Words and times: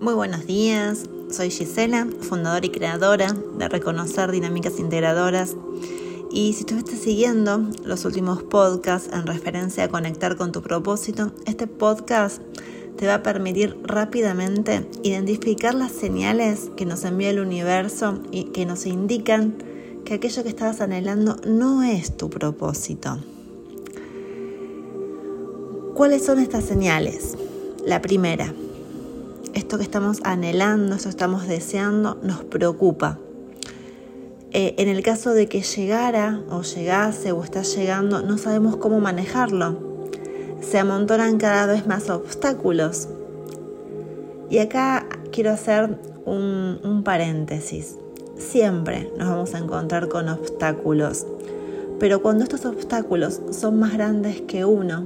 Muy 0.00 0.14
buenos 0.14 0.46
días, 0.46 1.04
soy 1.30 1.50
Gisela, 1.50 2.08
fundadora 2.22 2.64
y 2.64 2.70
creadora 2.70 3.36
de 3.58 3.68
Reconocer 3.68 4.30
Dinámicas 4.30 4.78
Integradoras. 4.78 5.56
Y 6.30 6.54
si 6.54 6.60
estuviste 6.60 6.96
siguiendo 6.96 7.68
los 7.84 8.06
últimos 8.06 8.42
podcasts 8.42 9.10
en 9.12 9.26
referencia 9.26 9.84
a 9.84 9.88
conectar 9.88 10.36
con 10.38 10.52
tu 10.52 10.62
propósito, 10.62 11.32
este 11.44 11.66
podcast 11.66 12.40
te 12.96 13.06
va 13.06 13.16
a 13.16 13.22
permitir 13.22 13.76
rápidamente 13.82 14.88
identificar 15.02 15.74
las 15.74 15.92
señales 15.92 16.70
que 16.78 16.86
nos 16.86 17.04
envía 17.04 17.28
el 17.28 17.40
universo 17.40 18.20
y 18.30 18.44
que 18.44 18.64
nos 18.64 18.86
indican 18.86 19.54
que 20.06 20.14
aquello 20.14 20.42
que 20.42 20.48
estabas 20.48 20.80
anhelando 20.80 21.36
no 21.46 21.82
es 21.82 22.16
tu 22.16 22.30
propósito. 22.30 23.18
¿Cuáles 25.92 26.24
son 26.24 26.38
estas 26.38 26.64
señales? 26.64 27.36
La 27.84 28.00
primera, 28.00 28.54
esto 29.54 29.78
que 29.78 29.84
estamos 29.84 30.20
anhelando, 30.24 30.94
esto 30.94 31.08
que 31.08 31.10
estamos 31.10 31.46
deseando, 31.46 32.18
nos 32.22 32.44
preocupa. 32.44 33.18
Eh, 34.52 34.74
en 34.78 34.88
el 34.88 35.02
caso 35.02 35.32
de 35.32 35.46
que 35.46 35.62
llegara 35.62 36.40
o 36.50 36.62
llegase 36.62 37.32
o 37.32 37.42
está 37.44 37.62
llegando, 37.62 38.22
no 38.22 38.36
sabemos 38.38 38.76
cómo 38.76 38.98
manejarlo. 39.00 39.78
Se 40.60 40.78
amontonan 40.78 41.38
cada 41.38 41.66
vez 41.66 41.86
más 41.86 42.10
obstáculos. 42.10 43.08
Y 44.50 44.58
acá 44.58 45.06
quiero 45.30 45.50
hacer 45.50 45.98
un, 46.24 46.80
un 46.82 47.02
paréntesis. 47.04 47.96
Siempre 48.36 49.10
nos 49.16 49.28
vamos 49.28 49.54
a 49.54 49.58
encontrar 49.58 50.08
con 50.08 50.28
obstáculos. 50.28 51.26
Pero 52.00 52.22
cuando 52.22 52.42
estos 52.42 52.64
obstáculos 52.64 53.40
son 53.52 53.78
más 53.78 53.92
grandes 53.92 54.40
que 54.40 54.64
uno, 54.64 55.04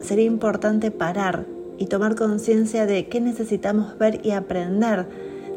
sería 0.00 0.24
importante 0.24 0.90
parar 0.90 1.46
y 1.78 1.86
tomar 1.86 2.14
conciencia 2.14 2.86
de 2.86 3.08
qué 3.08 3.20
necesitamos 3.20 3.98
ver 3.98 4.20
y 4.24 4.32
aprender 4.32 5.06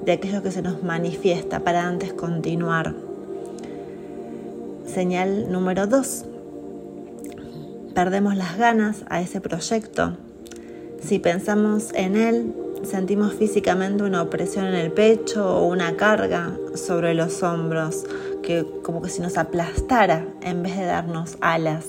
de 0.04 0.12
aquello 0.12 0.44
que 0.44 0.52
se 0.52 0.62
nos 0.62 0.84
manifiesta 0.84 1.62
para 1.62 1.88
antes 1.88 2.14
continuar. 2.14 2.95
Señal 4.86 5.52
número 5.52 5.88
2. 5.88 6.26
Perdemos 7.94 8.36
las 8.36 8.58
ganas 8.58 9.04
a 9.09 9.22
ese 9.22 9.42
proyecto. 9.42 10.17
Si 11.02 11.20
pensamos 11.20 11.92
en 11.94 12.16
él, 12.16 12.54
sentimos 12.84 13.34
físicamente 13.34 14.04
una 14.04 14.22
opresión 14.22 14.66
en 14.66 14.76
el 14.76 14.92
pecho 14.92 15.58
o 15.58 15.67
una 15.67 15.95
carga 15.98 16.58
sobre 16.76 17.14
los 17.14 17.42
hombros, 17.42 18.06
que 18.44 18.66
como 18.84 19.02
que 19.02 19.09
si 19.09 19.22
nos 19.22 19.38
aplastara 19.38 20.26
en 20.42 20.64
vez 20.64 20.78
de 20.78 20.86
darnos 20.86 21.38
alas. 21.42 21.86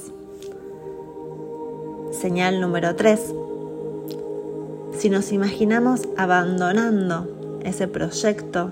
Señal 2.13 2.61
número 2.61 2.97
3 2.97 3.21
si 4.99 5.11
nos 5.11 5.31
imaginamos 5.33 6.09
abandonando 6.17 7.61
ese 7.65 7.87
proyecto, 7.87 8.71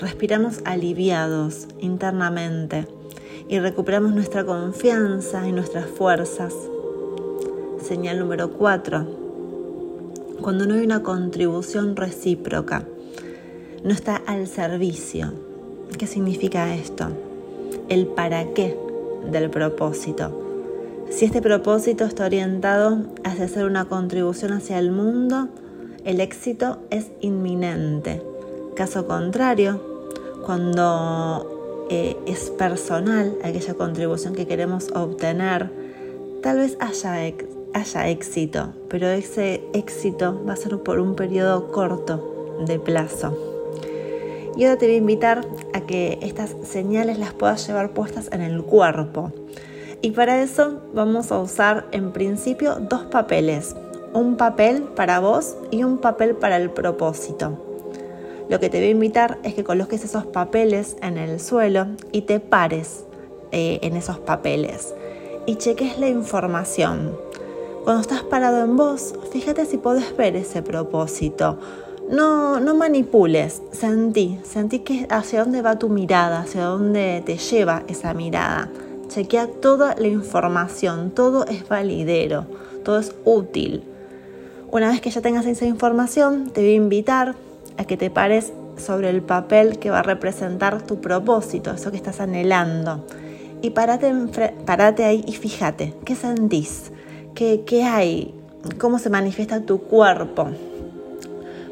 respiramos 0.00 0.60
aliviados 0.64 1.68
internamente 1.80 2.86
y 3.48 3.58
recuperamos 3.58 4.14
nuestra 4.14 4.44
confianza 4.44 5.46
y 5.46 5.52
nuestras 5.52 5.86
fuerzas. 5.86 6.54
Señal 7.82 8.20
número 8.20 8.52
4. 8.52 9.06
Cuando 10.40 10.66
no 10.66 10.74
hay 10.74 10.80
una 10.80 11.02
contribución 11.02 11.94
recíproca, 11.94 12.84
no 13.82 13.90
está 13.90 14.16
al 14.16 14.46
servicio. 14.46 15.32
¿Qué 15.98 16.06
significa 16.06 16.74
esto? 16.74 17.08
El 17.90 18.06
para 18.06 18.54
qué 18.54 18.78
del 19.30 19.50
propósito 19.50 20.53
si 21.10 21.24
este 21.24 21.40
propósito 21.42 22.04
está 22.04 22.26
orientado 22.26 23.04
hacia 23.24 23.44
hacer 23.44 23.64
una 23.64 23.86
contribución 23.86 24.52
hacia 24.52 24.78
el 24.78 24.90
mundo, 24.90 25.48
el 26.04 26.20
éxito 26.20 26.78
es 26.90 27.06
inminente. 27.20 28.22
Caso 28.74 29.06
contrario, 29.06 29.80
cuando 30.44 31.86
eh, 31.90 32.16
es 32.26 32.50
personal 32.50 33.36
aquella 33.42 33.74
contribución 33.74 34.34
que 34.34 34.46
queremos 34.46 34.90
obtener, 34.94 35.70
tal 36.42 36.58
vez 36.58 36.76
haya, 36.80 37.34
haya 37.72 38.08
éxito, 38.08 38.72
pero 38.88 39.08
ese 39.08 39.62
éxito 39.72 40.42
va 40.46 40.54
a 40.54 40.56
ser 40.56 40.78
por 40.78 40.98
un 40.98 41.14
periodo 41.14 41.70
corto 41.70 42.56
de 42.66 42.78
plazo. 42.78 43.36
Y 44.56 44.64
ahora 44.64 44.78
te 44.78 44.86
voy 44.86 44.94
a 44.94 44.98
invitar 44.98 45.46
a 45.72 45.80
que 45.80 46.18
estas 46.22 46.54
señales 46.62 47.18
las 47.18 47.32
puedas 47.32 47.66
llevar 47.66 47.92
puestas 47.92 48.28
en 48.32 48.40
el 48.40 48.62
cuerpo. 48.62 49.32
Y 50.04 50.10
para 50.10 50.42
eso 50.42 50.82
vamos 50.92 51.32
a 51.32 51.38
usar 51.38 51.86
en 51.90 52.12
principio 52.12 52.74
dos 52.74 53.04
papeles, 53.04 53.74
un 54.12 54.36
papel 54.36 54.82
para 54.82 55.18
vos 55.18 55.56
y 55.70 55.82
un 55.82 55.96
papel 55.96 56.34
para 56.34 56.58
el 56.58 56.68
propósito. 56.68 57.58
Lo 58.50 58.60
que 58.60 58.68
te 58.68 58.80
voy 58.80 58.88
a 58.88 58.90
invitar 58.90 59.38
es 59.44 59.54
que 59.54 59.64
coloques 59.64 60.04
esos 60.04 60.26
papeles 60.26 60.98
en 61.00 61.16
el 61.16 61.40
suelo 61.40 61.86
y 62.12 62.20
te 62.20 62.38
pares 62.38 63.06
eh, 63.50 63.78
en 63.80 63.96
esos 63.96 64.18
papeles 64.18 64.92
y 65.46 65.56
cheques 65.56 65.98
la 65.98 66.08
información. 66.08 67.16
Cuando 67.84 68.02
estás 68.02 68.24
parado 68.24 68.62
en 68.62 68.76
vos, 68.76 69.14
fíjate 69.32 69.64
si 69.64 69.78
podés 69.78 70.14
ver 70.18 70.36
ese 70.36 70.60
propósito. 70.60 71.58
No, 72.10 72.60
no 72.60 72.74
manipules, 72.74 73.62
sentí, 73.72 74.38
sentí 74.44 74.80
que 74.80 75.06
hacia 75.08 75.42
dónde 75.44 75.62
va 75.62 75.78
tu 75.78 75.88
mirada, 75.88 76.40
hacia 76.40 76.64
dónde 76.64 77.22
te 77.24 77.38
lleva 77.38 77.84
esa 77.88 78.12
mirada. 78.12 78.68
Chequea 79.08 79.46
toda 79.46 79.94
la 79.96 80.06
información, 80.06 81.10
todo 81.10 81.46
es 81.46 81.68
validero, 81.68 82.46
todo 82.84 82.98
es 82.98 83.14
útil. 83.24 83.82
Una 84.70 84.88
vez 84.88 85.00
que 85.00 85.10
ya 85.10 85.20
tengas 85.20 85.46
esa 85.46 85.66
información, 85.66 86.50
te 86.50 86.60
voy 86.62 86.70
a 86.70 86.74
invitar 86.74 87.34
a 87.76 87.84
que 87.84 87.96
te 87.96 88.10
pares 88.10 88.52
sobre 88.76 89.10
el 89.10 89.22
papel 89.22 89.78
que 89.78 89.90
va 89.90 90.00
a 90.00 90.02
representar 90.02 90.82
tu 90.82 91.00
propósito, 91.00 91.70
eso 91.70 91.90
que 91.90 91.96
estás 91.96 92.20
anhelando. 92.20 93.06
Y 93.62 93.70
parate, 93.70 94.12
parate 94.66 95.04
ahí 95.04 95.24
y 95.26 95.32
fíjate, 95.32 95.94
¿qué 96.04 96.14
sentís? 96.14 96.92
¿Qué, 97.34 97.62
¿Qué 97.66 97.84
hay? 97.84 98.34
¿Cómo 98.78 98.98
se 98.98 99.10
manifiesta 99.10 99.60
tu 99.60 99.80
cuerpo? 99.80 100.48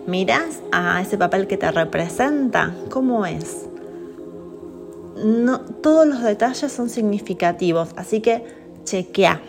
¿Miras 0.06 0.60
a 0.72 1.00
ese 1.00 1.18
papel 1.18 1.46
que 1.46 1.56
te 1.56 1.70
representa? 1.70 2.74
¿Cómo 2.90 3.26
es? 3.26 3.68
No, 5.22 5.60
todos 5.60 6.06
los 6.06 6.22
detalles 6.22 6.72
son 6.72 6.90
significativos, 6.90 7.90
así 7.96 8.20
que 8.20 8.44
chequea. 8.84 9.40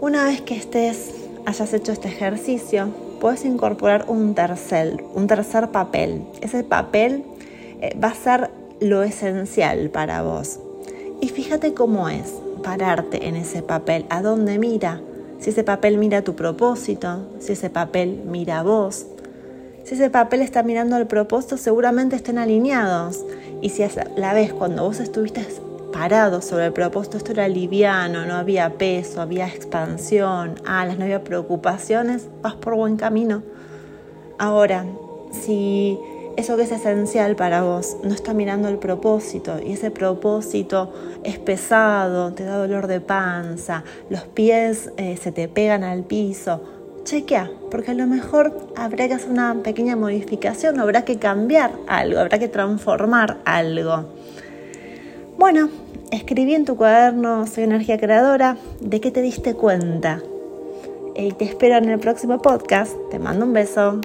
Una 0.00 0.24
vez 0.24 0.40
que 0.40 0.56
estés, 0.56 1.12
hayas 1.44 1.72
hecho 1.74 1.92
este 1.92 2.08
ejercicio, 2.08 2.88
puedes 3.20 3.44
incorporar 3.44 4.06
un 4.08 4.34
tercer, 4.34 5.04
un 5.14 5.26
tercer 5.26 5.68
papel. 5.68 6.22
Ese 6.40 6.64
papel 6.64 7.24
eh, 7.80 7.96
va 8.02 8.08
a 8.08 8.14
ser 8.14 8.50
lo 8.80 9.02
esencial 9.02 9.90
para 9.90 10.22
vos. 10.22 10.58
Y 11.20 11.28
fíjate 11.28 11.74
cómo 11.74 12.08
es 12.08 12.32
pararte 12.62 13.28
en 13.28 13.36
ese 13.36 13.62
papel, 13.62 14.06
a 14.08 14.22
dónde 14.22 14.58
mira. 14.58 15.00
Si 15.38 15.50
ese 15.50 15.64
papel 15.64 15.98
mira 15.98 16.22
tu 16.22 16.34
propósito, 16.34 17.26
si 17.38 17.52
ese 17.52 17.70
papel 17.70 18.22
mira 18.26 18.60
a 18.60 18.62
vos. 18.62 19.06
Si 19.84 19.94
ese 19.94 20.10
papel 20.10 20.42
está 20.42 20.62
mirando 20.62 20.96
el 20.96 21.06
propósito, 21.06 21.56
seguramente 21.56 22.16
estén 22.16 22.38
alineados. 22.38 23.24
Y 23.60 23.70
si 23.70 23.82
a 23.82 23.90
la 24.16 24.34
vez 24.34 24.52
cuando 24.52 24.84
vos 24.84 25.00
estuviste 25.00 25.44
parado 25.92 26.40
sobre 26.42 26.66
el 26.66 26.72
propósito, 26.72 27.16
esto 27.16 27.32
era 27.32 27.48
liviano, 27.48 28.24
no 28.24 28.34
había 28.34 28.78
peso, 28.78 29.20
había 29.20 29.46
expansión, 29.48 30.54
alas, 30.64 30.98
no 30.98 31.04
había 31.04 31.24
preocupaciones, 31.24 32.28
vas 32.42 32.54
por 32.54 32.76
buen 32.76 32.96
camino. 32.96 33.42
Ahora, 34.38 34.86
si 35.32 35.98
eso 36.36 36.56
que 36.56 36.62
es 36.62 36.72
esencial 36.72 37.36
para 37.36 37.62
vos 37.62 37.96
no 38.02 38.14
está 38.14 38.32
mirando 38.32 38.68
el 38.68 38.78
propósito 38.78 39.58
y 39.62 39.72
ese 39.72 39.90
propósito 39.90 40.92
es 41.24 41.38
pesado, 41.38 42.32
te 42.32 42.44
da 42.44 42.56
dolor 42.56 42.86
de 42.86 43.00
panza, 43.00 43.84
los 44.08 44.22
pies 44.22 44.90
eh, 44.96 45.18
se 45.20 45.32
te 45.32 45.48
pegan 45.48 45.84
al 45.84 46.04
piso, 46.04 46.62
chequea, 47.04 47.50
porque 47.70 47.92
a 47.92 47.94
lo 47.94 48.06
mejor 48.06 48.56
habrá 48.76 49.08
que 49.08 49.14
hacer 49.14 49.30
una 49.30 49.54
pequeña 49.62 49.96
modificación, 49.96 50.80
habrá 50.80 51.04
que 51.04 51.18
cambiar 51.18 51.72
algo, 51.86 52.20
habrá 52.20 52.38
que 52.38 52.48
transformar 52.48 53.38
algo. 53.44 54.06
Bueno, 55.38 55.70
escribí 56.10 56.54
en 56.54 56.64
tu 56.64 56.76
cuaderno 56.76 57.46
Soy 57.46 57.64
Energía 57.64 57.98
Creadora 57.98 58.56
de 58.80 59.00
qué 59.00 59.10
te 59.10 59.22
diste 59.22 59.54
cuenta. 59.54 60.20
Y 61.16 61.32
te 61.32 61.44
espero 61.44 61.76
en 61.76 61.88
el 61.88 61.98
próximo 61.98 62.40
podcast. 62.40 62.94
Te 63.10 63.18
mando 63.18 63.46
un 63.46 63.52
beso. 63.52 64.00